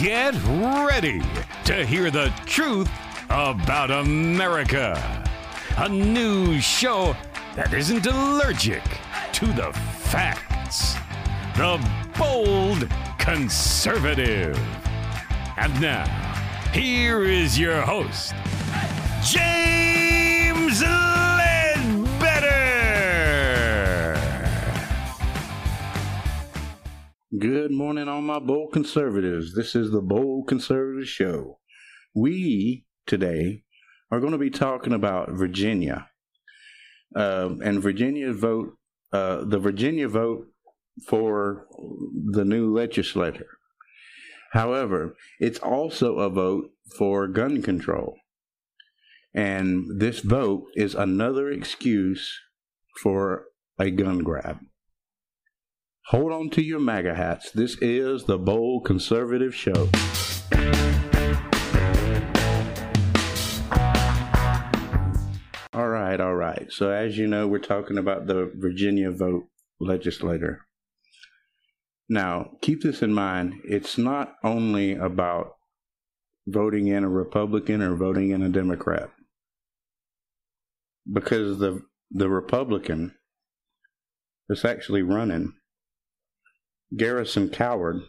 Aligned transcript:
Get 0.00 0.34
ready 0.44 1.22
to 1.64 1.86
hear 1.86 2.10
the 2.10 2.30
truth 2.44 2.90
about 3.30 3.90
America. 3.90 5.24
A 5.78 5.88
new 5.88 6.60
show 6.60 7.16
that 7.54 7.72
isn't 7.72 8.06
allergic 8.06 8.82
to 9.32 9.46
the 9.46 9.72
facts. 9.72 10.96
The 11.56 11.82
Bold 12.18 12.86
Conservative. 13.18 14.58
And 15.56 15.80
now, 15.80 16.04
here 16.74 17.24
is 17.24 17.58
your 17.58 17.80
host, 17.80 18.34
James 19.22 19.75
Good 27.38 27.72
morning, 27.72 28.08
all 28.08 28.22
my 28.22 28.38
bold 28.38 28.72
conservatives. 28.72 29.54
This 29.54 29.74
is 29.74 29.90
the 29.90 30.00
Bold 30.00 30.46
Conservative 30.46 31.08
Show. 31.08 31.58
We 32.14 32.86
today 33.04 33.64
are 34.12 34.20
going 34.20 34.32
to 34.32 34.38
be 34.38 34.48
talking 34.48 34.92
about 34.92 35.32
Virginia 35.32 36.08
um, 37.16 37.60
and 37.62 37.82
Virginia 37.82 38.32
vote, 38.32 38.78
uh, 39.12 39.44
the 39.44 39.58
Virginia 39.58 40.08
vote 40.08 40.46
for 41.08 41.66
the 42.30 42.44
new 42.44 42.72
legislature. 42.72 43.58
However, 44.52 45.16
it's 45.40 45.58
also 45.58 46.20
a 46.20 46.30
vote 46.30 46.70
for 46.96 47.26
gun 47.26 47.60
control. 47.60 48.14
And 49.34 50.00
this 50.00 50.20
vote 50.20 50.68
is 50.74 50.94
another 50.94 51.50
excuse 51.50 52.40
for 53.02 53.46
a 53.78 53.90
gun 53.90 54.20
grab. 54.20 54.58
Hold 56.10 56.30
on 56.30 56.50
to 56.50 56.62
your 56.62 56.78
MAGA 56.78 57.16
hats. 57.16 57.50
This 57.50 57.76
is 57.80 58.26
the 58.26 58.38
Bold 58.38 58.84
Conservative 58.84 59.52
Show. 59.52 59.88
All 65.72 65.88
right, 65.88 66.20
all 66.20 66.36
right. 66.36 66.68
So, 66.70 66.90
as 66.92 67.18
you 67.18 67.26
know, 67.26 67.48
we're 67.48 67.58
talking 67.58 67.98
about 67.98 68.28
the 68.28 68.52
Virginia 68.54 69.10
vote 69.10 69.48
legislator. 69.80 70.60
Now, 72.08 72.52
keep 72.62 72.84
this 72.84 73.02
in 73.02 73.12
mind. 73.12 73.54
It's 73.64 73.98
not 73.98 74.36
only 74.44 74.92
about 74.92 75.54
voting 76.46 76.86
in 76.86 77.02
a 77.02 77.08
Republican 77.08 77.82
or 77.82 77.96
voting 77.96 78.30
in 78.30 78.44
a 78.44 78.48
Democrat. 78.48 79.10
Because 81.12 81.58
the 81.58 81.82
the 82.12 82.28
Republican 82.28 83.16
that's 84.48 84.64
actually 84.64 85.02
running, 85.02 85.54
Garrison 86.96 87.48
Coward, 87.48 88.02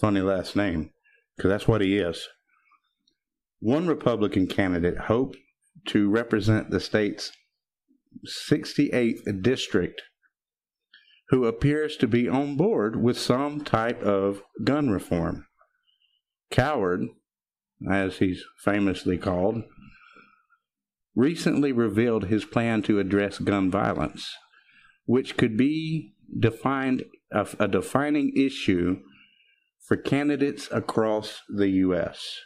funny 0.00 0.20
last 0.20 0.54
name, 0.56 0.90
because 1.36 1.48
that's 1.48 1.68
what 1.68 1.80
he 1.80 1.96
is. 1.96 2.28
One 3.60 3.86
Republican 3.86 4.46
candidate 4.46 4.98
hoped 4.98 5.36
to 5.88 6.10
represent 6.10 6.70
the 6.70 6.80
state's 6.80 7.32
68th 8.26 9.42
district 9.42 10.02
who 11.30 11.44
appears 11.44 11.96
to 11.96 12.06
be 12.06 12.28
on 12.28 12.56
board 12.56 13.02
with 13.02 13.18
some 13.18 13.62
type 13.62 14.02
of 14.02 14.42
gun 14.64 14.90
reform. 14.90 15.46
Coward, 16.50 17.02
as 17.90 18.18
he's 18.18 18.42
famously 18.64 19.18
called, 19.18 19.62
recently 21.14 21.72
revealed 21.72 22.24
his 22.24 22.44
plan 22.44 22.82
to 22.82 22.98
address 22.98 23.38
gun 23.38 23.70
violence, 23.70 24.34
which 25.04 25.36
could 25.36 25.56
be 25.56 26.14
defined 26.38 27.04
a, 27.32 27.46
a 27.58 27.68
defining 27.68 28.32
issue 28.36 29.00
for 29.80 29.96
candidates 29.96 30.68
across 30.70 31.42
the 31.48 31.68
U.S. 31.68 32.40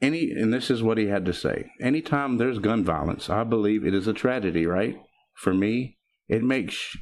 Any, 0.00 0.30
and 0.30 0.52
this 0.52 0.70
is 0.70 0.82
what 0.82 0.98
he 0.98 1.06
had 1.06 1.24
to 1.26 1.32
say. 1.32 1.70
Anytime 1.80 2.36
there's 2.36 2.58
gun 2.58 2.84
violence, 2.84 3.28
I 3.28 3.44
believe 3.44 3.86
it 3.86 3.94
is 3.94 4.06
a 4.06 4.12
tragedy, 4.12 4.66
right? 4.66 4.96
For 5.34 5.52
me, 5.52 5.98
it 6.28 6.42
makes 6.42 6.96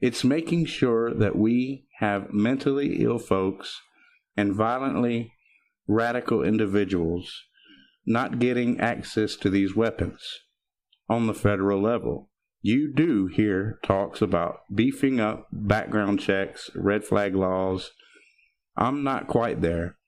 it's 0.00 0.24
making 0.24 0.66
sure 0.66 1.14
that 1.14 1.36
we 1.36 1.86
have 2.00 2.32
mentally 2.32 3.02
ill 3.02 3.18
folks 3.18 3.80
and 4.36 4.54
violently 4.54 5.32
radical 5.86 6.42
individuals 6.42 7.42
not 8.06 8.38
getting 8.38 8.80
access 8.80 9.34
to 9.36 9.48
these 9.48 9.74
weapons 9.74 10.20
on 11.08 11.26
the 11.26 11.34
federal 11.34 11.80
level. 11.80 12.30
You 12.66 12.90
do 12.90 13.26
hear 13.26 13.78
talks 13.84 14.22
about 14.22 14.60
beefing 14.74 15.20
up 15.20 15.48
background 15.52 16.18
checks, 16.18 16.70
red 16.74 17.04
flag 17.04 17.34
laws. 17.34 17.90
I'm 18.74 19.04
not 19.04 19.28
quite 19.28 19.60
there. 19.60 19.98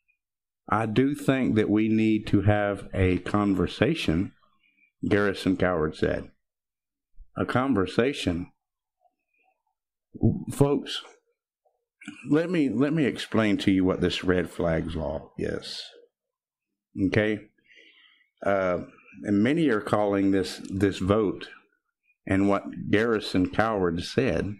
I 0.67 0.87
do 0.87 1.15
think 1.15 1.55
that 1.57 1.69
we 1.69 1.89
need 1.89 2.27
to 2.29 2.41
have 2.41 2.89
a 2.95 3.19
conversation, 3.19 4.33
Garrison 5.07 5.59
Coward 5.59 5.97
said. 5.97 6.31
A 7.37 7.45
conversation. 7.45 8.51
Folks, 10.51 11.03
let 12.31 12.49
me 12.49 12.71
let 12.71 12.95
me 12.95 13.05
explain 13.05 13.59
to 13.59 13.71
you 13.71 13.85
what 13.85 14.01
this 14.01 14.25
red 14.25 14.49
flags 14.49 14.97
law 14.97 15.31
is. 15.37 15.83
Okay? 17.09 17.39
Uh, 18.43 18.79
and 19.25 19.43
many 19.43 19.69
are 19.69 19.83
calling 19.83 20.31
this 20.31 20.63
this 20.71 21.01
vote 21.01 21.51
and 22.27 22.49
what 22.49 22.91
Garrison 22.91 23.51
Coward 23.51 24.03
said, 24.03 24.57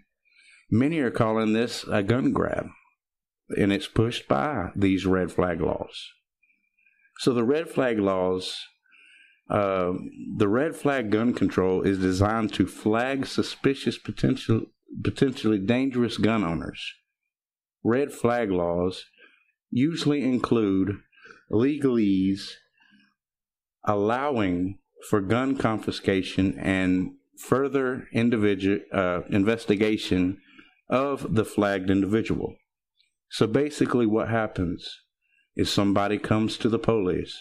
many 0.69 0.99
are 0.99 1.11
calling 1.11 1.53
this 1.53 1.83
a 1.91 2.03
gun 2.03 2.31
grab 2.31 2.67
and 3.55 3.71
it's 3.71 3.87
pushed 3.87 4.27
by 4.27 4.71
these 4.75 5.05
red 5.05 5.31
flag 5.31 5.61
laws. 5.61 6.11
So 7.19 7.33
the 7.33 7.43
red 7.43 7.69
flag 7.69 7.99
laws, 7.99 8.57
uh, 9.49 9.93
the 10.35 10.47
red 10.47 10.75
flag 10.75 11.11
gun 11.11 11.33
control 11.33 11.81
is 11.81 11.99
designed 11.99 12.53
to 12.53 12.67
flag 12.67 13.25
suspicious 13.25 13.97
potential, 13.97 14.65
potentially 15.03 15.59
dangerous 15.59 16.17
gun 16.17 16.43
owners. 16.43 16.93
Red 17.83 18.11
flag 18.11 18.51
laws 18.51 19.05
usually 19.71 20.23
include 20.23 20.99
legalese 21.51 22.51
allowing 23.85 24.79
for 25.09 25.21
gun 25.21 25.55
confiscation 25.55 26.57
and 26.59 27.13
further 27.37 28.07
individual 28.13 28.79
uh, 28.93 29.21
investigation 29.29 30.39
of 30.89 31.35
the 31.35 31.45
flagged 31.45 31.89
individual. 31.89 32.55
So 33.29 33.47
basically, 33.47 34.05
what 34.05 34.29
happens 34.29 34.87
is 35.55 35.69
somebody 35.69 36.17
comes 36.17 36.57
to 36.57 36.69
the 36.69 36.79
police 36.79 37.37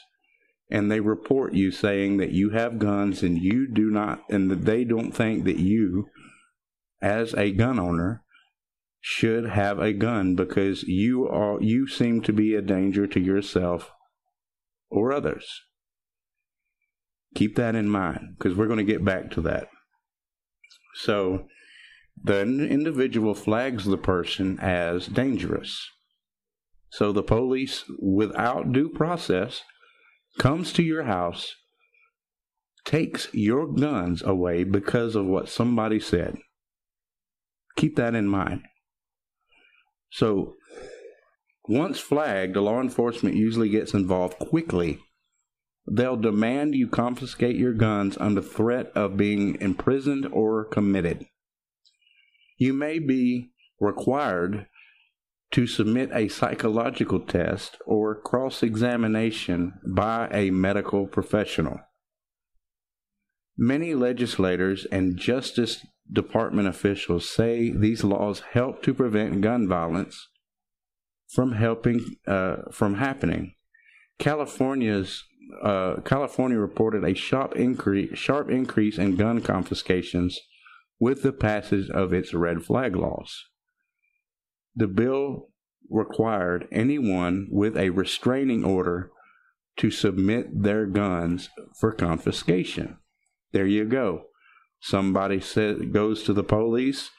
and 0.71 0.91
they 0.91 1.01
report 1.01 1.55
you 1.55 1.71
saying 1.71 2.17
that 2.17 2.33
you 2.33 2.51
have 2.51 2.79
guns 2.79 3.23
and 3.23 3.39
you 3.39 3.69
do 3.73 3.91
not, 3.91 4.23
and 4.29 4.51
that 4.51 4.65
they 4.65 4.83
don't 4.83 5.13
think 5.13 5.45
that 5.45 5.59
you, 5.59 6.09
as 7.01 7.35
a 7.35 7.53
gun 7.53 7.79
owner, 7.79 8.23
should 9.01 9.51
have 9.51 9.79
a 9.79 9.93
gun 9.93 10.35
because 10.35 10.83
you 10.83 11.29
are 11.29 11.63
you 11.63 11.87
seem 11.87 12.21
to 12.21 12.33
be 12.33 12.55
a 12.55 12.63
danger 12.63 13.07
to 13.07 13.21
yourself 13.21 13.93
or 14.91 15.13
others. 15.13 15.63
Keep 17.37 17.55
that 17.55 17.77
in 17.77 17.89
mind 17.89 18.35
because 18.37 18.57
we're 18.57 18.67
going 18.67 18.85
to 18.85 18.93
get 18.93 19.05
back 19.05 19.31
to 19.31 19.41
that. 19.43 19.69
So, 21.03 21.47
the 22.23 22.41
individual 22.41 23.35
flags 23.35 23.85
the 23.85 23.99
person 23.99 24.59
as 24.61 25.07
dangerous. 25.07 25.91
So 26.91 27.13
the 27.13 27.23
police, 27.23 27.85
without 27.99 28.73
due 28.73 28.89
process, 28.89 29.63
comes 30.39 30.73
to 30.75 30.83
your 30.83 31.05
house, 31.05 31.55
takes 32.85 33.29
your 33.35 33.67
guns 33.67 34.23
away 34.23 34.65
because 34.65 35.15
of 35.15 35.27
what 35.27 35.49
somebody 35.49 36.01
said. 36.01 36.37
Keep 37.77 37.97
that 37.97 38.15
in 38.15 38.27
mind. 38.27 38.63
So, 40.11 40.55
once 41.69 41.99
flagged, 41.99 42.57
law 42.57 42.81
enforcement 42.81 43.37
usually 43.37 43.69
gets 43.69 43.93
involved 43.93 44.39
quickly. 44.39 45.01
They'll 45.89 46.17
demand 46.17 46.75
you 46.75 46.89
confiscate 46.89 47.57
your 47.57 47.73
guns 47.73 48.17
under 48.19 48.43
threat 48.43 48.91
of 48.95 49.17
being 49.17 49.61
imprisoned 49.61 50.27
or 50.33 50.65
committed 50.65 51.27
you 52.57 52.73
may 52.73 52.99
be 52.99 53.51
required 53.81 54.67
to 55.53 55.67
submit 55.67 56.11
a 56.13 56.29
psychological 56.29 57.21
test 57.21 57.79
or 57.87 58.15
cross 58.15 58.63
examination 58.63 59.75
by 59.87 60.29
a 60.33 60.51
medical 60.51 61.07
professional. 61.07 61.81
Many 63.57 63.95
legislators 63.95 64.87
and 64.91 65.17
Justice 65.17 65.87
Department 66.11 66.69
officials 66.69 67.29
say 67.29 67.71
these 67.71 68.05
laws 68.05 68.43
help 68.53 68.83
to 68.83 68.95
prevent 68.95 69.41
gun 69.41 69.67
violence 69.69 70.29
from 71.29 71.53
helping 71.53 72.17
uh, 72.27 72.57
from 72.71 72.97
happening. 72.97 73.55
California's 74.19 75.25
uh, 75.63 75.97
California 76.05 76.59
reported 76.59 77.05
a 77.05 77.15
sharp 77.15 77.55
increase 77.57 78.19
sharp 78.19 78.51
increase 78.51 78.99
in 78.99 79.17
gun 79.17 79.41
confiscations 79.41 80.41
with 80.99 81.23
the 81.23 81.33
passage 81.33 81.91
of 81.91 82.13
its 82.13 82.35
red 82.35 82.65
flag 82.65 82.97
laws. 82.97 83.45
The 84.75 84.89
bill 84.89 85.49
required 85.89 86.67
anyone 86.73 87.49
with 87.51 87.77
a 87.77 87.91
restraining 87.91 88.65
order 88.65 89.11
to 89.79 89.91
submit 89.91 90.63
their 90.63 90.87
guns 90.87 91.49
for 91.79 91.93
confiscation. 91.93 92.99
There 93.53 93.67
you 93.67 93.85
go. 93.85 94.25
Somebody 94.81 95.41
says, 95.41 95.81
goes 95.93 96.23
to 96.25 96.33
the 96.33 96.43
police 96.43 97.11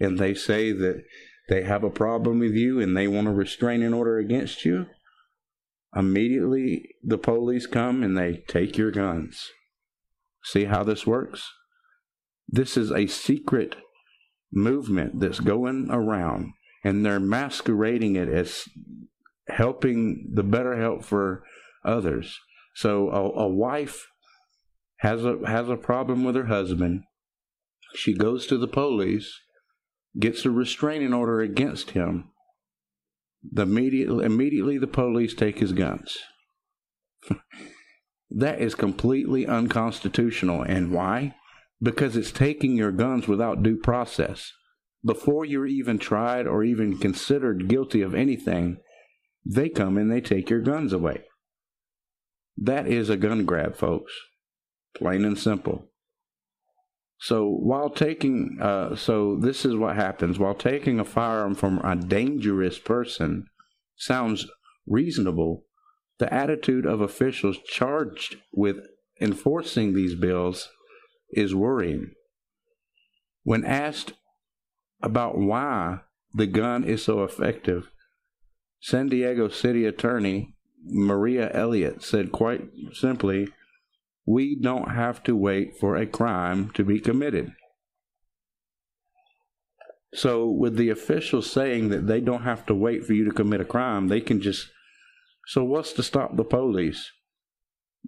and 0.00 0.18
they 0.18 0.34
say 0.34 0.72
that 0.72 1.04
they 1.48 1.62
have 1.62 1.82
a 1.82 1.90
problem 1.90 2.38
with 2.38 2.52
you 2.52 2.80
and 2.80 2.96
they 2.96 3.08
want 3.08 3.28
a 3.28 3.32
restraining 3.32 3.94
order 3.94 4.18
against 4.18 4.64
you. 4.64 4.86
Immediately, 5.94 6.88
the 7.02 7.18
police 7.18 7.66
come 7.66 8.02
and 8.02 8.16
they 8.16 8.42
take 8.46 8.76
your 8.76 8.90
guns. 8.90 9.48
See 10.44 10.64
how 10.64 10.84
this 10.84 11.06
works? 11.06 11.48
This 12.48 12.76
is 12.76 12.90
a 12.90 13.06
secret 13.06 13.76
movement 14.52 15.20
that's 15.20 15.40
going 15.40 15.88
around, 15.90 16.52
and 16.84 17.04
they're 17.04 17.20
masquerading 17.20 18.16
it 18.16 18.28
as 18.28 18.64
helping 19.48 20.30
the 20.32 20.42
better 20.42 20.80
help 20.80 21.04
for 21.04 21.42
others. 21.84 22.38
So 22.74 23.10
a, 23.10 23.44
a 23.44 23.48
wife 23.48 24.06
has 24.98 25.24
a 25.24 25.38
has 25.46 25.68
a 25.68 25.76
problem 25.76 26.24
with 26.24 26.36
her 26.36 26.46
husband. 26.46 27.02
She 27.94 28.14
goes 28.14 28.46
to 28.46 28.58
the 28.58 28.68
police, 28.68 29.32
gets 30.18 30.44
a 30.44 30.50
restraining 30.50 31.12
order 31.12 31.40
against 31.40 31.90
him. 31.90 32.30
The 33.42 33.62
immediately 33.62 34.24
immediately 34.24 34.78
the 34.78 34.86
police 34.86 35.34
take 35.34 35.58
his 35.58 35.72
guns. 35.72 36.18
that 38.30 38.60
is 38.60 38.74
completely 38.74 39.46
unconstitutional. 39.46 40.62
And 40.62 40.92
why? 40.92 41.34
Because 41.80 42.16
it's 42.16 42.32
taking 42.32 42.76
your 42.76 42.92
guns 42.92 43.28
without 43.28 43.62
due 43.62 43.76
process. 43.76 44.52
Before 45.04 45.44
you're 45.44 45.66
even 45.66 45.98
tried 45.98 46.46
or 46.46 46.64
even 46.64 46.98
considered 46.98 47.68
guilty 47.68 48.02
of 48.02 48.14
anything, 48.14 48.78
they 49.46 49.68
come 49.68 49.96
and 49.96 50.10
they 50.10 50.20
take 50.20 50.50
your 50.50 50.60
guns 50.60 50.92
away. 50.92 51.24
That 52.56 52.88
is 52.88 53.08
a 53.08 53.16
gun 53.16 53.44
grab, 53.44 53.76
folks. 53.76 54.12
Plain 54.96 55.24
and 55.24 55.38
simple. 55.38 55.88
So 57.20 57.48
while 57.48 57.90
taking, 57.90 58.58
uh, 58.60 58.94
so 58.94 59.36
this 59.36 59.64
is 59.64 59.74
what 59.74 59.96
happens. 59.96 60.38
While 60.38 60.54
taking 60.54 61.00
a 61.00 61.04
firearm 61.04 61.54
from 61.54 61.78
a 61.78 61.96
dangerous 61.96 62.78
person 62.78 63.46
sounds 63.96 64.46
reasonable, 64.86 65.64
the 66.18 66.32
attitude 66.32 66.86
of 66.86 67.00
officials 67.00 67.58
charged 67.58 68.36
with 68.52 68.76
enforcing 69.20 69.94
these 69.94 70.14
bills 70.14 70.68
is 71.30 71.54
worrying. 71.54 72.12
When 73.42 73.64
asked 73.64 74.12
about 75.02 75.38
why 75.38 76.00
the 76.32 76.46
gun 76.46 76.84
is 76.84 77.02
so 77.02 77.24
effective, 77.24 77.90
San 78.80 79.08
Diego 79.08 79.48
City 79.48 79.84
Attorney 79.86 80.54
Maria 80.84 81.50
Elliott 81.52 82.02
said 82.02 82.30
quite 82.30 82.62
simply, 82.92 83.48
We 84.28 84.56
don't 84.60 84.90
have 84.90 85.22
to 85.22 85.34
wait 85.34 85.78
for 85.80 85.96
a 85.96 86.06
crime 86.06 86.70
to 86.74 86.84
be 86.84 87.00
committed. 87.00 87.52
So, 90.12 90.46
with 90.46 90.76
the 90.76 90.90
officials 90.90 91.50
saying 91.50 91.88
that 91.88 92.06
they 92.06 92.20
don't 92.20 92.42
have 92.42 92.66
to 92.66 92.74
wait 92.74 93.06
for 93.06 93.14
you 93.14 93.24
to 93.24 93.30
commit 93.30 93.62
a 93.62 93.64
crime, 93.64 94.08
they 94.08 94.20
can 94.20 94.42
just. 94.42 94.68
So, 95.46 95.64
what's 95.64 95.94
to 95.94 96.02
stop 96.02 96.36
the 96.36 96.44
police? 96.44 97.10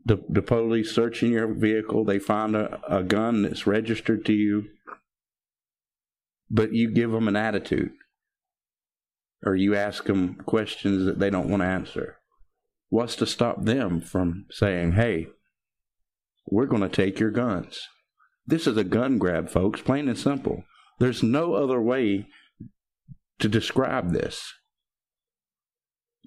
The, 0.05 0.19
the 0.29 0.43
police 0.43 0.95
searching 0.95 1.33
your 1.33 1.55
vehicle, 1.55 2.05
they 2.05 2.19
find 2.19 2.55
a, 2.55 2.79
a 2.87 3.03
gun 3.03 3.41
that's 3.41 3.67
registered 3.67 4.27
to 4.27 4.35
you, 4.35 4.65
but 6.51 6.75
you 6.75 6.91
give 6.91 7.13
them 7.13 7.29
an 7.29 7.37
attitude 7.37 7.93
or 9.43 9.57
you 9.57 9.75
ask 9.75 10.05
them 10.05 10.35
questions 10.35 11.07
that 11.07 11.19
they 11.19 11.31
don't 11.31 11.49
want 11.49 11.63
to 11.63 11.67
answer. 11.67 12.19
What's 12.91 13.17
to 13.17 13.27
stop 13.27 13.65
them 13.65 14.03
from 14.03 14.45
saying, 14.51 14.93
hey, 14.93 15.29
we're 16.51 16.67
going 16.67 16.83
to 16.83 16.89
take 16.89 17.19
your 17.19 17.31
guns? 17.31 17.81
This 18.47 18.67
is 18.67 18.77
a 18.77 18.85
gun 18.85 19.19
grab, 19.19 19.49
folks, 19.49 19.81
plain 19.81 20.09
and 20.09 20.19
simple. 20.19 20.65
There's 20.99 21.23
no 21.23 21.55
other 21.55 21.81
way 21.81 22.27
to 23.39 23.49
describe 23.49 24.13
this. 24.13 24.53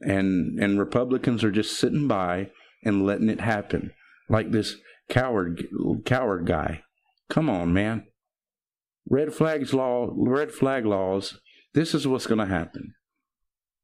And 0.01 0.59
and 0.59 0.79
Republicans 0.79 1.43
are 1.43 1.51
just 1.51 1.79
sitting 1.79 2.07
by 2.07 2.49
and 2.83 3.05
letting 3.05 3.29
it 3.29 3.41
happen. 3.41 3.91
Like 4.29 4.51
this 4.51 4.75
coward 5.09 5.65
coward 6.05 6.45
guy. 6.45 6.83
Come 7.29 7.49
on, 7.49 7.73
man. 7.73 8.05
Red 9.09 9.33
flags 9.33 9.73
law 9.73 10.09
red 10.15 10.51
flag 10.51 10.85
laws, 10.85 11.39
this 11.73 11.93
is 11.93 12.07
what's 12.07 12.27
going 12.27 12.39
to 12.39 12.45
happen 12.45 12.93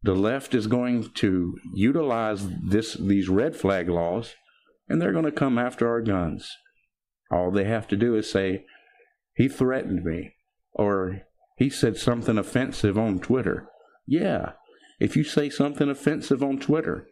the 0.01 0.15
left 0.15 0.55
is 0.55 0.67
going 0.67 1.09
to 1.13 1.57
utilize 1.73 2.47
this 2.67 2.93
these 2.93 3.27
red 3.29 3.55
flag 3.55 3.89
laws 3.89 4.33
and 4.89 5.01
they're 5.01 5.13
going 5.13 5.25
to 5.25 5.31
come 5.31 5.57
after 5.57 5.87
our 5.87 6.01
guns. 6.01 6.49
All 7.31 7.51
they 7.51 7.65
have 7.65 7.87
to 7.89 7.95
do 7.95 8.15
is 8.15 8.29
say, 8.29 8.65
he 9.33 9.47
threatened 9.47 10.03
me, 10.03 10.33
or 10.73 11.21
he 11.55 11.69
said 11.69 11.95
something 11.95 12.37
offensive 12.37 12.97
on 12.97 13.19
Twitter. 13.19 13.69
Yeah, 14.05 14.53
if 14.99 15.15
you 15.15 15.23
say 15.23 15.49
something 15.49 15.89
offensive 15.89 16.43
on 16.43 16.59
Twitter, 16.59 17.07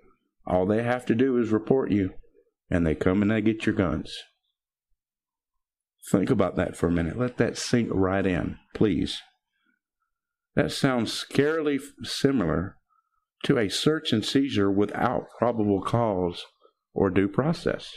all 0.45 0.65
they 0.65 0.83
have 0.83 1.05
to 1.05 1.15
do 1.15 1.37
is 1.37 1.51
report 1.51 1.91
you, 1.91 2.13
and 2.69 2.85
they 2.85 2.95
come 2.95 3.21
and 3.21 3.29
they 3.29 3.41
get 3.41 3.65
your 3.65 3.75
guns. 3.75 4.17
Think 6.11 6.29
about 6.29 6.55
that 6.55 6.75
for 6.75 6.87
a 6.87 6.91
minute. 6.91 7.17
Let 7.17 7.37
that 7.37 7.57
sink 7.57 7.89
right 7.91 8.25
in, 8.25 8.57
please. 8.73 9.21
That 10.55 10.71
sounds 10.71 11.11
scarily 11.13 11.79
similar 12.03 12.77
to 13.43 13.59
a 13.59 13.69
search 13.69 14.11
and 14.11 14.25
seizure 14.25 14.71
without 14.71 15.27
probable 15.37 15.81
cause 15.81 16.45
or 16.97 17.11
due 17.11 17.27
process. 17.27 17.95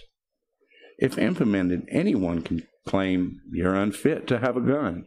If 0.98 1.16
implemented, 1.16 1.88
anyone 1.90 2.42
can 2.42 2.66
claim 2.86 3.40
you're 3.50 3.74
unfit 3.74 4.26
to 4.26 4.40
have 4.40 4.58
a 4.58 4.60
gun, 4.60 5.06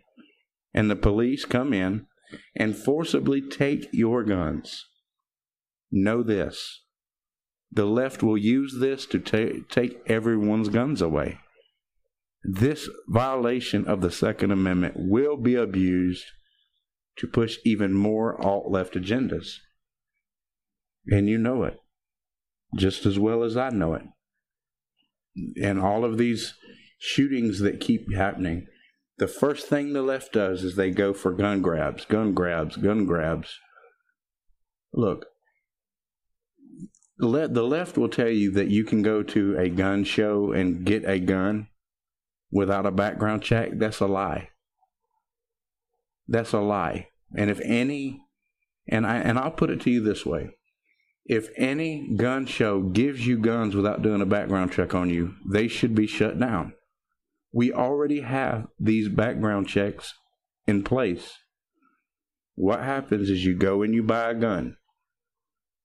and 0.73 0.89
the 0.89 0.95
police 0.95 1.45
come 1.45 1.73
in 1.73 2.07
and 2.55 2.75
forcibly 2.75 3.39
take 3.39 3.87
your 3.91 4.23
guns. 4.23 4.87
Know 5.91 6.23
this 6.23 6.81
the 7.71 7.85
left 7.85 8.21
will 8.21 8.37
use 8.37 8.77
this 8.79 9.05
to 9.07 9.19
ta- 9.19 9.63
take 9.69 9.99
everyone's 10.05 10.69
guns 10.69 11.01
away. 11.01 11.39
This 12.43 12.87
violation 13.07 13.85
of 13.85 14.01
the 14.01 14.11
Second 14.11 14.51
Amendment 14.51 14.93
will 14.97 15.37
be 15.37 15.55
abused 15.55 16.25
to 17.17 17.27
push 17.27 17.57
even 17.63 17.93
more 17.93 18.39
alt 18.39 18.69
left 18.69 18.93
agendas. 18.93 19.55
And 21.07 21.27
you 21.27 21.39
know 21.39 21.63
it 21.63 21.79
just 22.75 23.05
as 23.05 23.19
well 23.19 23.43
as 23.43 23.57
I 23.57 23.69
know 23.69 23.93
it. 23.93 24.03
And 25.61 25.79
all 25.79 26.05
of 26.05 26.17
these 26.17 26.53
shootings 26.99 27.59
that 27.59 27.79
keep 27.79 28.13
happening, 28.13 28.67
the 29.17 29.27
first 29.27 29.67
thing 29.67 29.93
the 29.93 30.01
left 30.01 30.33
does 30.33 30.63
is 30.63 30.75
they 30.75 30.91
go 30.91 31.13
for 31.13 31.31
gun 31.31 31.61
grabs, 31.61 32.05
gun 32.05 32.33
grabs, 32.33 32.77
gun 32.77 33.05
grabs. 33.05 33.59
Look, 34.93 35.25
let, 37.19 37.53
the 37.53 37.63
left 37.63 37.97
will 37.97 38.09
tell 38.09 38.29
you 38.29 38.51
that 38.51 38.69
you 38.69 38.83
can 38.83 39.01
go 39.01 39.23
to 39.23 39.57
a 39.57 39.69
gun 39.69 40.03
show 40.03 40.51
and 40.51 40.85
get 40.85 41.03
a 41.05 41.19
gun 41.19 41.67
without 42.51 42.85
a 42.85 42.91
background 42.91 43.43
check. 43.43 43.71
That's 43.75 43.99
a 43.99 44.07
lie. 44.07 44.49
That's 46.27 46.53
a 46.53 46.59
lie. 46.59 47.09
And 47.35 47.49
if 47.49 47.59
any, 47.61 48.21
and 48.87 49.05
I 49.05 49.17
and 49.17 49.39
I'll 49.39 49.51
put 49.51 49.69
it 49.69 49.81
to 49.81 49.91
you 49.91 50.01
this 50.01 50.25
way: 50.25 50.51
if 51.25 51.49
any 51.57 52.15
gun 52.15 52.45
show 52.45 52.81
gives 52.81 53.25
you 53.25 53.37
guns 53.37 53.75
without 53.75 54.01
doing 54.01 54.21
a 54.21 54.25
background 54.25 54.71
check 54.71 54.93
on 54.93 55.09
you, 55.09 55.35
they 55.49 55.67
should 55.67 55.95
be 55.95 56.07
shut 56.07 56.39
down. 56.39 56.73
We 57.53 57.71
already 57.71 58.21
have 58.21 58.67
these 58.79 59.07
background 59.07 59.67
checks 59.67 60.13
in 60.67 60.83
place. 60.83 61.31
What 62.55 62.83
happens 62.83 63.29
is 63.29 63.45
you 63.45 63.55
go 63.55 63.83
and 63.83 63.93
you 63.93 64.03
buy 64.03 64.31
a 64.31 64.35
gun. 64.35 64.77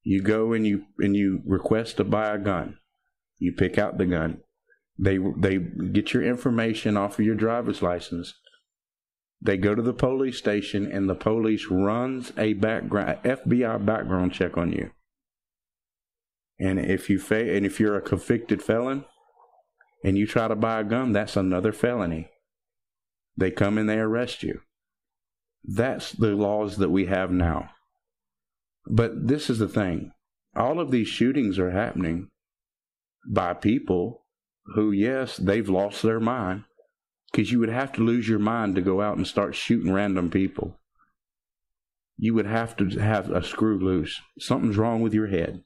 You 0.03 0.23
go 0.23 0.53
and 0.53 0.67
you 0.67 0.85
and 0.99 1.15
you 1.15 1.43
request 1.47 1.99
to 1.99 2.05
buy 2.05 2.35
a 2.35 2.39
gun. 2.39 2.79
You 3.39 3.53
pick 3.53 3.79
out 3.79 3.99
the 3.99 4.07
gun. 4.07 4.39
They 4.99 5.19
they 5.19 5.59
get 5.59 6.13
your 6.13 6.25
information 6.25 6.97
off 6.97 7.19
of 7.19 7.25
your 7.25 7.35
driver's 7.35 7.83
license. 7.83 8.35
They 9.41 9.57
go 9.57 9.75
to 9.75 9.83
the 9.83 9.93
police 9.93 10.37
station 10.37 10.91
and 10.91 11.09
the 11.09 11.15
police 11.15 11.67
runs 11.71 12.33
a 12.37 12.55
background 12.55 13.19
FBI 13.23 13.85
background 13.85 14.33
check 14.33 14.57
on 14.57 14.73
you. 14.73 14.91
And 16.61 16.79
if 16.79 17.09
you 17.11 17.19
fa- 17.19 17.55
and 17.55 17.65
if 17.65 17.81
you're 17.81 17.97
a 17.97 18.03
convicted 18.03 18.63
felon 18.63 19.05
and 20.05 20.19
you 20.19 20.27
try 20.27 20.49
to 20.49 20.57
buy 20.57 20.81
a 20.81 20.85
gun, 20.85 21.13
that's 21.13 21.37
another 21.37 21.73
felony. 21.73 22.31
They 23.37 23.51
come 23.51 23.79
and 23.79 23.89
they 23.89 23.99
arrest 23.99 24.43
you. 24.43 24.61
That's 25.65 26.13
the 26.13 26.35
laws 26.35 26.79
that 26.79 26.91
we 26.91 27.07
have 27.07 27.31
now. 27.31 27.71
But 28.87 29.29
this 29.29 29.51
is 29.51 29.59
the 29.59 29.69
thing. 29.69 30.13
All 30.57 30.81
of 30.81 30.91
these 30.91 31.09
shootings 31.09 31.59
are 31.59 31.71
happening 31.71 32.29
by 33.29 33.55
people 33.55 34.25
who, 34.75 34.91
yes, 34.93 35.37
they've 35.37 35.69
lost 35.69 36.03
their 36.03 36.21
mind. 36.21 36.65
Because 37.31 37.53
you 37.53 37.59
would 37.61 37.69
have 37.69 37.93
to 37.93 38.03
lose 38.03 38.27
your 38.27 38.39
mind 38.39 38.75
to 38.77 38.81
go 38.81 39.03
out 39.03 39.19
and 39.19 39.27
start 39.27 39.55
shooting 39.55 39.93
random 39.93 40.31
people. 40.31 40.79
you 42.19 42.35
would 42.35 42.47
have 42.47 42.77
to 42.77 42.89
have 42.99 43.31
a 43.31 43.43
screw 43.43 43.79
loose. 43.79 44.21
Something's 44.39 44.77
wrong 44.77 45.01
with 45.01 45.15
your 45.15 45.29
head. 45.29 45.63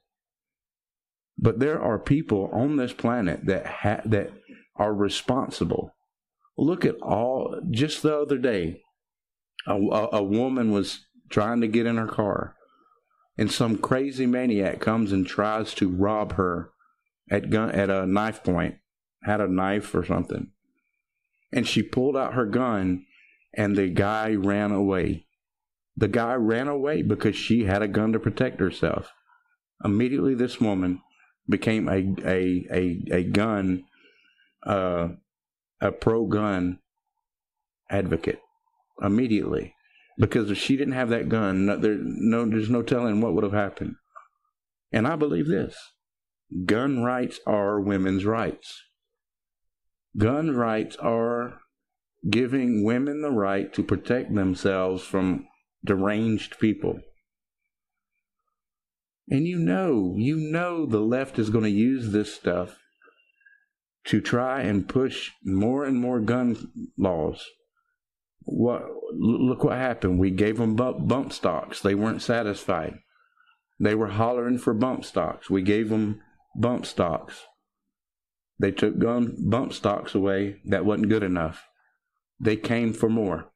But 1.38 1.58
there 1.58 1.80
are 1.80 1.98
people 1.98 2.50
on 2.52 2.76
this 2.76 2.92
planet 2.92 3.46
that 3.46 3.66
ha- 3.66 4.02
that 4.04 4.32
are 4.76 4.94
responsible. 4.94 5.94
Look 6.56 6.84
at 6.84 7.00
all. 7.00 7.60
Just 7.70 8.02
the 8.02 8.16
other 8.16 8.38
day, 8.38 8.82
a, 9.66 9.74
a, 9.74 10.08
a 10.18 10.22
woman 10.22 10.72
was 10.72 11.06
trying 11.30 11.60
to 11.62 11.68
get 11.68 11.86
in 11.86 11.96
her 11.96 12.06
car, 12.06 12.54
and 13.38 13.50
some 13.50 13.78
crazy 13.78 14.26
maniac 14.26 14.80
comes 14.80 15.12
and 15.12 15.26
tries 15.26 15.74
to 15.74 15.88
rob 15.88 16.34
her 16.34 16.70
at 17.30 17.50
gun 17.50 17.70
at 17.70 17.90
a 17.90 18.06
knife 18.06 18.44
point. 18.44 18.76
Had 19.24 19.40
a 19.40 19.48
knife 19.48 19.94
or 19.94 20.04
something, 20.04 20.50
and 21.52 21.66
she 21.66 21.82
pulled 21.82 22.16
out 22.16 22.34
her 22.34 22.46
gun, 22.46 23.06
and 23.54 23.76
the 23.76 23.88
guy 23.88 24.34
ran 24.34 24.72
away. 24.72 25.26
The 25.96 26.08
guy 26.08 26.34
ran 26.34 26.68
away 26.68 27.02
because 27.02 27.36
she 27.36 27.64
had 27.64 27.82
a 27.82 27.88
gun 27.88 28.12
to 28.12 28.18
protect 28.18 28.58
herself. 28.58 29.12
Immediately, 29.84 30.34
this 30.34 30.60
woman 30.60 31.00
became 31.48 31.88
a 31.88 32.14
a 32.24 32.66
a, 32.70 33.04
a 33.10 33.24
gun, 33.24 33.84
uh, 34.66 35.08
a 35.80 35.92
pro 35.92 36.26
gun 36.26 36.78
advocate 37.90 38.40
immediately 39.02 39.74
because 40.18 40.50
if 40.50 40.58
she 40.58 40.76
didn't 40.76 40.94
have 40.94 41.08
that 41.10 41.28
gun, 41.28 41.66
no, 41.66 41.76
there 41.76 41.96
no 41.98 42.44
there's 42.44 42.70
no 42.70 42.82
telling 42.82 43.20
what 43.20 43.34
would 43.34 43.44
have 43.44 43.52
happened. 43.52 43.96
And 44.92 45.06
I 45.06 45.16
believe 45.16 45.48
this: 45.48 45.76
gun 46.64 47.02
rights 47.02 47.40
are 47.46 47.80
women's 47.80 48.24
rights. 48.24 48.82
Gun 50.16 50.50
rights 50.54 50.96
are 50.96 51.60
giving 52.28 52.84
women 52.84 53.22
the 53.22 53.30
right 53.30 53.72
to 53.74 53.82
protect 53.82 54.34
themselves 54.34 55.02
from 55.02 55.46
deranged 55.84 56.58
people. 56.58 57.00
And 59.32 59.48
you 59.48 59.58
know, 59.58 60.14
you 60.18 60.36
know 60.36 60.84
the 60.84 61.00
left 61.00 61.38
is 61.38 61.48
going 61.48 61.64
to 61.64 61.70
use 61.70 62.12
this 62.12 62.34
stuff 62.34 62.78
to 64.04 64.20
try 64.20 64.60
and 64.60 64.86
push 64.86 65.30
more 65.42 65.86
and 65.86 65.96
more 65.96 66.20
gun 66.20 66.70
laws. 66.98 67.42
What 68.42 68.82
look 69.14 69.64
what 69.64 69.78
happened. 69.78 70.18
We 70.18 70.32
gave 70.32 70.58
them 70.58 70.76
bump, 70.76 71.08
bump 71.08 71.32
stocks. 71.32 71.80
They 71.80 71.94
weren't 71.94 72.20
satisfied. 72.20 72.98
They 73.80 73.94
were 73.94 74.08
hollering 74.08 74.58
for 74.58 74.74
bump 74.74 75.02
stocks. 75.02 75.48
We 75.48 75.62
gave 75.62 75.88
them 75.88 76.20
bump 76.54 76.84
stocks. 76.84 77.46
They 78.60 78.70
took 78.70 78.98
gun 78.98 79.34
bump 79.48 79.72
stocks 79.72 80.14
away. 80.14 80.56
That 80.66 80.84
wasn't 80.84 81.08
good 81.08 81.22
enough. 81.22 81.64
They 82.38 82.56
came 82.56 82.92
for 82.92 83.08
more. 83.08 83.50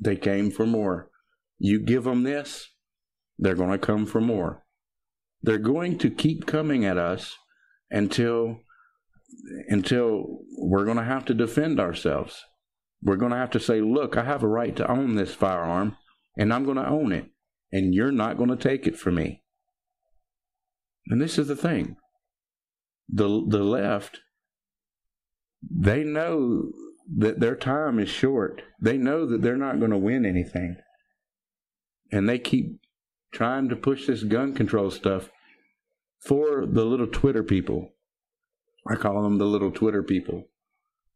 They 0.00 0.14
came 0.14 0.52
for 0.52 0.66
more. 0.66 1.10
You 1.58 1.80
give 1.80 2.04
them 2.04 2.22
this, 2.22 2.68
they're 3.38 3.54
going 3.54 3.70
to 3.70 3.78
come 3.78 4.06
for 4.06 4.20
more. 4.20 4.64
They're 5.42 5.58
going 5.58 5.98
to 5.98 6.10
keep 6.10 6.46
coming 6.46 6.84
at 6.84 6.98
us 6.98 7.36
until 7.90 8.58
until 9.68 10.40
we're 10.58 10.84
going 10.84 10.98
to 10.98 11.04
have 11.04 11.24
to 11.24 11.34
defend 11.34 11.80
ourselves. 11.80 12.44
We're 13.02 13.16
going 13.16 13.32
to 13.32 13.38
have 13.38 13.50
to 13.50 13.60
say, 13.60 13.80
"Look, 13.80 14.16
I 14.16 14.24
have 14.24 14.42
a 14.42 14.48
right 14.48 14.76
to 14.76 14.90
own 14.90 15.16
this 15.16 15.34
firearm, 15.34 15.96
and 16.36 16.52
I'm 16.52 16.64
going 16.64 16.76
to 16.76 16.88
own 16.88 17.12
it, 17.12 17.26
and 17.72 17.94
you're 17.94 18.12
not 18.12 18.36
going 18.36 18.50
to 18.50 18.56
take 18.56 18.86
it 18.86 18.96
from 18.96 19.16
me." 19.16 19.42
And 21.08 21.20
this 21.20 21.38
is 21.38 21.48
the 21.48 21.56
thing. 21.56 21.96
The 23.08 23.44
the 23.48 23.64
left 23.64 24.20
they 25.70 26.02
know 26.02 26.72
that 27.16 27.40
their 27.40 27.56
time 27.56 27.98
is 27.98 28.08
short. 28.08 28.62
They 28.80 28.96
know 28.96 29.26
that 29.26 29.42
they're 29.42 29.56
not 29.56 29.78
going 29.78 29.90
to 29.90 29.98
win 29.98 30.24
anything. 30.24 30.76
And 32.10 32.28
they 32.28 32.38
keep 32.38 32.80
trying 33.32 33.68
to 33.68 33.76
push 33.76 34.06
this 34.06 34.22
gun 34.22 34.54
control 34.54 34.90
stuff 34.90 35.30
for 36.20 36.66
the 36.66 36.84
little 36.84 37.06
Twitter 37.06 37.42
people. 37.42 37.90
I 38.88 38.96
call 38.96 39.22
them 39.22 39.38
the 39.38 39.44
little 39.46 39.70
Twitter 39.70 40.02
people 40.02 40.44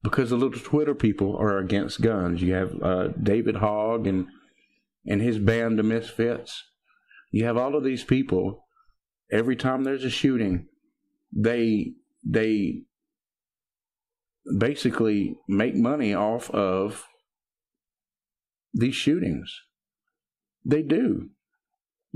because 0.02 0.30
the 0.30 0.36
little 0.36 0.60
Twitter 0.60 0.94
people 0.94 1.36
are 1.36 1.58
against 1.58 2.00
guns. 2.00 2.42
You 2.42 2.54
have 2.54 2.82
uh, 2.82 3.08
David 3.08 3.56
Hogg 3.56 4.06
and 4.06 4.26
and 5.04 5.20
his 5.20 5.38
band 5.38 5.78
of 5.78 5.86
misfits. 5.86 6.64
You 7.30 7.44
have 7.44 7.56
all 7.56 7.76
of 7.76 7.84
these 7.84 8.04
people. 8.04 8.64
Every 9.30 9.56
time 9.56 9.84
there's 9.84 10.04
a 10.04 10.10
shooting, 10.10 10.66
they 11.32 11.92
they 12.24 12.82
basically 14.58 15.36
make 15.48 15.74
money 15.74 16.14
off 16.14 16.50
of 16.50 17.06
these 18.72 18.94
shootings. 18.94 19.62
They 20.64 20.82
do. 20.82 21.30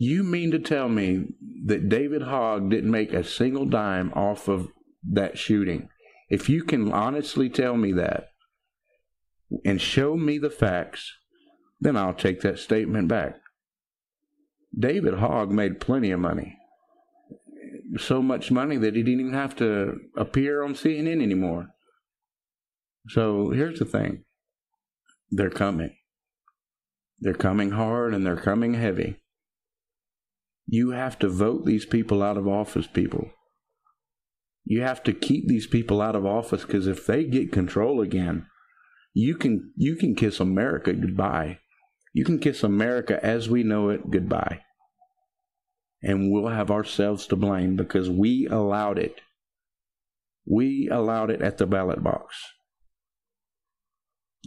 You 0.03 0.25
mean 0.25 0.51
to 0.53 0.59
tell 0.59 0.89
me 0.89 1.27
that 1.67 1.91
David 1.91 2.23
Hogg 2.23 2.71
didn't 2.71 2.91
make 2.91 3.13
a 3.13 3.23
single 3.23 3.67
dime 3.67 4.11
off 4.15 4.49
of 4.49 4.69
that 5.07 5.37
shooting? 5.37 5.91
If 6.31 6.49
you 6.49 6.65
can 6.65 6.91
honestly 6.91 7.51
tell 7.51 7.77
me 7.77 7.93
that 7.93 8.29
and 9.63 9.79
show 9.79 10.17
me 10.17 10.39
the 10.39 10.49
facts, 10.49 11.13
then 11.79 11.99
I'll 11.99 12.15
take 12.15 12.41
that 12.41 12.59
statement 12.59 13.09
back. 13.09 13.41
David 14.75 15.19
Hogg 15.19 15.51
made 15.51 15.81
plenty 15.81 16.13
of 16.13 16.21
money. 16.21 16.57
So 17.99 18.23
much 18.23 18.51
money 18.51 18.79
that 18.79 18.97
he 18.97 19.03
didn't 19.03 19.21
even 19.21 19.35
have 19.35 19.55
to 19.57 19.99
appear 20.17 20.63
on 20.63 20.73
CNN 20.73 21.21
anymore. 21.21 21.75
So 23.09 23.51
here's 23.51 23.81
the 23.81 23.85
thing 23.85 24.25
they're 25.31 25.51
coming. 25.51 25.95
They're 27.19 27.35
coming 27.35 27.73
hard 27.73 28.15
and 28.15 28.25
they're 28.25 28.37
coming 28.37 28.73
heavy. 28.73 29.21
You 30.73 30.91
have 30.91 31.19
to 31.19 31.29
vote 31.29 31.65
these 31.65 31.85
people 31.85 32.23
out 32.23 32.37
of 32.37 32.47
office, 32.47 32.87
people. 32.87 33.29
You 34.65 34.83
have 34.83 35.03
to 35.03 35.13
keep 35.13 35.49
these 35.49 35.67
people 35.67 36.01
out 36.01 36.15
of 36.15 36.25
office 36.25 36.65
because 36.65 36.87
if 36.87 37.07
they 37.07 37.25
get 37.25 37.51
control 37.51 38.01
again, 38.01 38.47
you 39.13 39.35
can 39.35 39.73
you 39.75 39.97
can 39.97 40.15
kiss 40.15 40.39
America 40.39 40.93
goodbye. 40.93 41.59
You 42.13 42.25
can 42.25 42.39
kiss 42.39 42.63
America 42.63 43.19
as 43.21 43.49
we 43.49 43.65
know 43.65 43.89
it 43.89 44.13
goodbye. 44.13 44.61
And 46.05 46.31
we'll 46.31 46.47
have 46.47 46.71
ourselves 46.71 47.27
to 47.27 47.37
blame 47.37 47.75
because 47.75 48.09
we 48.09 48.47
allowed 48.47 48.97
it. 48.97 49.23
We 50.47 50.89
allowed 50.89 51.33
it 51.33 51.43
at 51.43 51.59
the 51.59 51.67
ballot 51.67 52.05
box. 52.05 52.37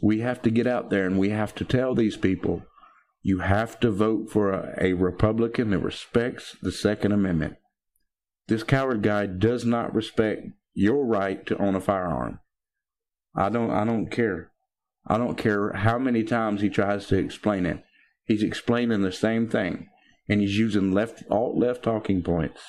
We 0.02 0.22
have 0.22 0.42
to 0.44 0.50
get 0.50 0.68
out 0.68 0.90
there 0.90 1.06
and 1.06 1.20
we 1.20 1.32
have 1.32 1.54
to 1.56 1.66
tell 1.66 1.94
these 1.94 2.16
people 2.16 2.64
you 3.24 3.40
have 3.40 3.80
to 3.80 3.90
vote 3.90 4.30
for 4.30 4.52
a, 4.52 4.76
a 4.80 4.94
Republican 4.94 5.72
that 5.72 5.80
respects 5.80 6.58
the 6.62 6.72
Second 6.72 7.14
Amendment. 7.14 7.56
This 8.48 8.64
coward 8.64 9.02
guy 9.02 9.26
does 9.26 9.66
not 9.66 9.96
respect 9.96 10.48
your 10.74 11.06
right 11.06 11.46
to 11.46 11.58
own 11.58 11.76
a 11.76 11.80
firearm. 11.80 12.40
I 13.36 13.50
don't 13.50 13.72
I 13.72 13.86
don't 13.86 14.08
care. 14.08 14.52
I 15.08 15.18
don't 15.18 15.38
care 15.38 15.72
how 15.74 15.98
many 15.98 16.24
times 16.24 16.62
he 16.62 16.70
tries 16.70 17.08
to 17.08 17.18
explain 17.18 17.66
it. 17.66 17.84
He's 18.26 18.44
explaining 18.44 19.02
the 19.02 19.12
same 19.12 19.48
thing 19.48 19.88
and 20.28 20.42
he's 20.42 20.58
using 20.58 20.92
left 20.92 21.24
alt 21.30 21.56
left 21.58 21.84
talking 21.84 22.22
points. 22.22 22.62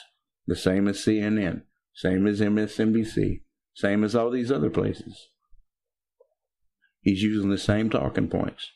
The 0.46 0.56
same 0.56 0.86
as 0.86 0.98
CNN, 0.98 1.62
same 1.94 2.26
as 2.26 2.40
MSNBC, 2.40 3.42
same 3.74 4.04
as 4.04 4.14
all 4.14 4.30
these 4.30 4.52
other 4.52 4.70
places. 4.70 5.30
He's 7.00 7.22
using 7.22 7.50
the 7.50 7.58
same 7.58 7.90
talking 7.90 8.28
points. 8.28 8.70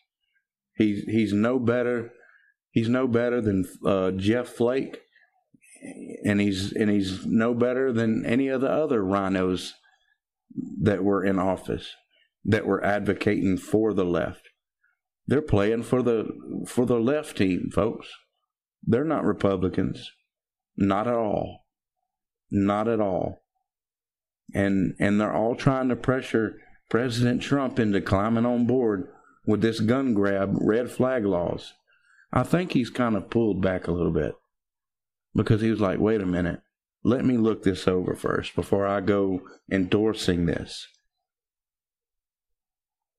He's 0.79 1.03
he's 1.05 1.33
no 1.33 1.59
better. 1.59 2.13
He's 2.71 2.89
no 2.89 3.09
better 3.09 3.41
than 3.41 3.69
uh, 3.85 4.13
Jeff 4.13 4.49
Flake, 4.49 5.01
and 6.25 6.41
he's 6.41 6.73
and 6.73 6.89
he's 6.89 7.27
no 7.27 7.53
better 7.53 7.93
than 7.93 8.25
any 8.25 8.47
of 8.47 8.61
the 8.61 8.71
other 8.71 9.03
RINOs 9.03 9.73
that 10.81 11.03
were 11.03 11.25
in 11.25 11.39
office 11.39 11.95
that 12.45 12.65
were 12.65 12.85
advocating 12.85 13.59
for 13.59 13.93
the 13.93 14.05
left. 14.05 14.49
They're 15.27 15.43
playing 15.43 15.83
for 15.83 16.01
the 16.01 16.29
for 16.67 16.87
the 16.87 17.01
left 17.01 17.37
team, 17.37 17.71
folks. 17.73 18.09
They're 18.83 19.05
not 19.05 19.25
Republicans, 19.25 20.09
not 20.77 21.09
at 21.09 21.15
all, 21.15 21.67
not 22.53 22.87
at 22.87 23.01
all. 23.01 23.43
And 24.55 24.95
and 25.01 25.21
they're 25.21 25.35
all 25.35 25.57
trying 25.57 25.89
to 25.89 25.97
pressure 25.97 26.61
President 26.89 27.43
Trump 27.43 27.81
into 27.81 28.01
climbing 28.01 28.47
on 28.47 28.65
board 28.65 29.09
with 29.49 29.63
this 29.63 29.81
gun 29.81 30.13
grab, 30.13 30.55
red 30.61 30.91
flag 30.91 31.25
laws. 31.25 31.73
I 32.31 32.43
think 32.43 32.73
he's 32.73 32.91
kind 32.91 33.17
of 33.17 33.31
pulled 33.31 33.63
back 33.63 33.89
a 33.89 33.93
little 33.93 34.13
bit 34.13 34.35
because 35.35 35.63
he 35.63 35.71
was 35.71 35.81
like, 35.81 35.99
wait 35.99 36.21
a 36.21 36.27
minute, 36.27 36.61
let 37.03 37.25
me 37.25 37.39
look 37.39 37.63
this 37.63 37.89
over 37.89 38.15
first 38.15 38.55
before 38.55 38.87
I 38.87 39.01
go 39.01 39.41
endorsing 39.73 40.45
this. 40.45 40.87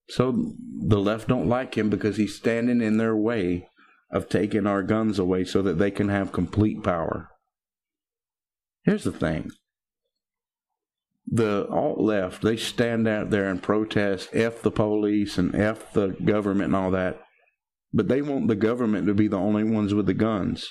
So 0.08 0.54
the 0.80 1.00
left 1.00 1.28
don't 1.28 1.50
like 1.50 1.76
him 1.76 1.90
because 1.90 2.18
he's 2.18 2.36
standing 2.36 2.80
in 2.80 2.98
their 2.98 3.16
way 3.16 3.68
of 4.12 4.30
taking 4.30 4.68
our 4.68 4.84
guns 4.84 5.18
away 5.18 5.46
so 5.46 5.64
that 5.64 5.80
they 5.80 5.90
can 5.90 6.10
have 6.10 6.32
complete 6.32 6.84
power. 6.84 7.30
Here's 8.84 9.04
the 9.04 9.12
thing 9.12 9.50
the 11.32 11.68
alt 11.70 12.00
left, 12.00 12.42
they 12.42 12.58
stand 12.58 13.08
out 13.08 13.30
there 13.30 13.48
and 13.50 13.62
protest 13.62 14.30
F 14.34 14.62
the 14.62 14.72
police 14.72 15.38
and 15.38 15.56
F 15.56 15.94
the 15.94 16.10
government 16.26 16.74
and 16.74 16.76
all 16.76 16.92
that. 16.92 17.22
but 17.94 18.08
they 18.08 18.22
want 18.22 18.48
the 18.48 18.56
government 18.56 19.08
to 19.08 19.14
be 19.14 19.28
the 19.28 19.38
only 19.38 19.64
ones 19.64 19.94
with 19.94 20.06
the 20.06 20.14
guns. 20.14 20.68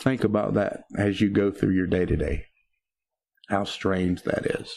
Think 0.00 0.24
about 0.24 0.54
that 0.54 0.84
as 0.96 1.20
you 1.20 1.30
go 1.30 1.50
through 1.50 1.74
your 1.74 1.86
day 1.86 2.06
to 2.06 2.16
day. 2.16 2.46
How 3.48 3.64
strange 3.64 4.22
that 4.22 4.46
is. 4.46 4.72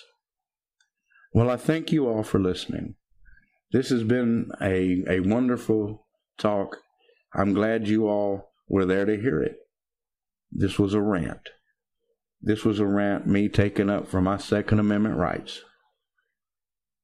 Well, 1.34 1.50
I 1.50 1.56
thank 1.58 1.92
you 1.92 2.08
all 2.08 2.24
for 2.24 2.40
listening. 2.40 2.96
This 3.72 3.90
has 3.90 4.04
been 4.04 4.50
a, 4.62 5.04
a 5.10 5.20
wonderful 5.22 6.06
talk. 6.38 6.78
I'm 7.34 7.54
glad 7.54 7.88
you 7.88 8.08
all 8.08 8.52
were 8.68 8.86
there 8.86 9.06
to 9.06 9.20
hear 9.20 9.42
it. 9.42 9.56
This 10.52 10.78
was 10.78 10.94
a 10.94 11.02
rant. 11.02 11.50
This 12.46 12.64
was 12.64 12.80
a 12.80 12.86
rant, 12.86 13.26
me 13.26 13.50
taking 13.50 13.90
up 13.90 14.08
for 14.08 14.22
my 14.22 14.38
Second 14.38 14.78
Amendment 14.78 15.18
rights. 15.18 15.62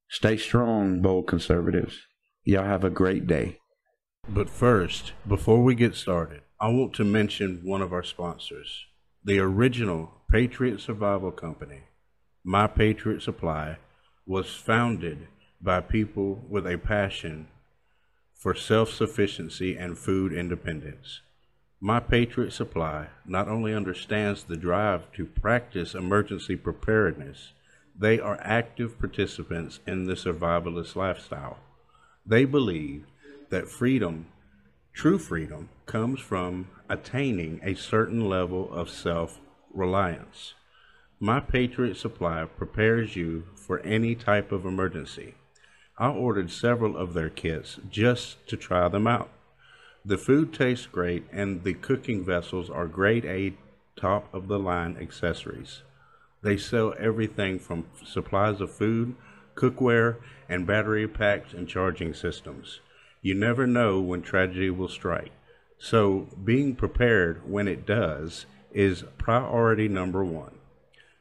Stay 0.07 0.37
strong, 0.37 1.01
bold 1.01 1.25
conservatives. 1.25 1.97
Y'all 2.43 2.63
have 2.63 2.83
a 2.83 2.91
great 2.91 3.25
day. 3.25 3.57
But 4.29 4.51
first, 4.51 5.13
before 5.27 5.63
we 5.63 5.73
get 5.73 5.95
started, 5.95 6.41
I 6.59 6.67
want 6.67 6.93
to 6.93 7.03
mention 7.03 7.61
one 7.63 7.81
of 7.81 7.91
our 7.91 8.03
sponsors, 8.03 8.85
the 9.23 9.39
original 9.39 10.11
Patriot 10.29 10.79
Survival 10.79 11.31
Company. 11.31 11.85
My 12.43 12.67
Patriot 12.67 13.23
Supply 13.23 13.77
was 14.27 14.53
founded 14.53 15.27
by 15.59 15.81
people 15.81 16.45
with 16.47 16.67
a 16.67 16.77
passion 16.77 17.47
for 18.35 18.53
self 18.53 18.91
sufficiency 18.91 19.75
and 19.75 19.97
food 19.97 20.33
independence. 20.33 21.21
My 21.83 21.99
Patriot 21.99 22.51
Supply 22.51 23.07
not 23.25 23.47
only 23.47 23.73
understands 23.73 24.43
the 24.43 24.55
drive 24.55 25.11
to 25.13 25.25
practice 25.25 25.95
emergency 25.95 26.55
preparedness, 26.55 27.53
they 27.97 28.19
are 28.19 28.37
active 28.43 28.99
participants 28.99 29.79
in 29.87 30.05
the 30.05 30.13
survivalist 30.13 30.95
lifestyle. 30.95 31.57
They 32.23 32.45
believe 32.45 33.07
that 33.49 33.67
freedom, 33.67 34.27
true 34.93 35.17
freedom, 35.17 35.69
comes 35.87 36.19
from 36.19 36.67
attaining 36.87 37.59
a 37.63 37.73
certain 37.73 38.29
level 38.29 38.71
of 38.71 38.87
self 38.87 39.39
reliance. 39.73 40.53
My 41.19 41.39
Patriot 41.39 41.97
Supply 41.97 42.45
prepares 42.45 43.15
you 43.15 43.45
for 43.55 43.79
any 43.79 44.13
type 44.13 44.51
of 44.51 44.65
emergency. 44.65 45.33
I 45.97 46.09
ordered 46.09 46.51
several 46.51 46.95
of 46.95 47.15
their 47.15 47.31
kits 47.31 47.79
just 47.89 48.47
to 48.49 48.55
try 48.55 48.87
them 48.87 49.07
out. 49.07 49.31
The 50.03 50.17
food 50.17 50.51
tastes 50.51 50.87
great, 50.87 51.25
and 51.31 51.63
the 51.63 51.75
cooking 51.75 52.25
vessels 52.25 52.71
are 52.71 52.87
grade 52.87 53.25
A, 53.25 53.53
top 53.95 54.33
of 54.33 54.47
the 54.47 54.57
line 54.57 54.97
accessories. 54.99 55.83
They 56.41 56.57
sell 56.57 56.95
everything 56.97 57.59
from 57.59 57.85
supplies 58.03 58.61
of 58.61 58.71
food, 58.71 59.15
cookware, 59.53 60.17
and 60.49 60.65
battery 60.65 61.07
packs 61.07 61.53
and 61.53 61.67
charging 61.67 62.15
systems. 62.15 62.79
You 63.21 63.35
never 63.35 63.67
know 63.67 64.01
when 64.01 64.23
tragedy 64.23 64.71
will 64.71 64.87
strike. 64.87 65.31
So, 65.77 66.27
being 66.43 66.75
prepared 66.75 67.47
when 67.47 67.67
it 67.67 67.85
does 67.85 68.47
is 68.71 69.03
priority 69.19 69.87
number 69.87 70.23
one. 70.23 70.55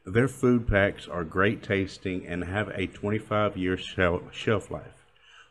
Their 0.05 0.27
food 0.27 0.67
packs 0.67 1.07
are 1.07 1.23
great 1.23 1.61
tasting 1.61 2.25
and 2.25 2.45
have 2.45 2.69
a 2.69 2.87
25 2.87 3.57
year 3.57 3.77
shelf 3.77 4.71
life. 4.71 5.05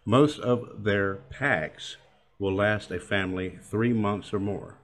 Most 0.04 0.40
of 0.40 0.82
their 0.82 1.16
packs 1.30 1.96
will 2.40 2.54
last 2.54 2.90
a 2.90 2.98
family 2.98 3.58
three 3.62 3.92
months 3.92 4.32
or 4.34 4.40
more. 4.40 4.78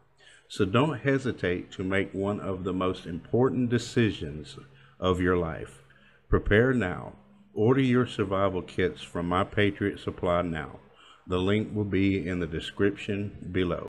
So 0.47 0.65
don't 0.65 1.01
hesitate 1.01 1.73
to 1.73 1.83
make 1.83 2.13
one 2.13 2.39
of 2.39 2.63
the 2.63 2.73
most 2.73 3.07
important 3.07 3.71
decisions 3.71 4.57
of 5.01 5.21
your 5.21 5.37
life. 5.37 5.83
Prepare 6.29 6.73
now. 6.73 7.15
Order 7.55 7.81
your 7.81 8.07
survival 8.07 8.63
kits 8.63 9.03
from 9.03 9.27
My 9.27 9.43
Patriot 9.43 9.99
Supply 9.99 10.43
now. 10.43 10.79
The 11.27 11.39
link 11.39 11.75
will 11.75 11.85
be 11.85 12.29
in 12.29 12.39
the 12.39 12.47
description 12.47 13.49
below. 13.51 13.85